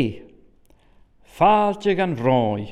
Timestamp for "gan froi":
1.96-2.64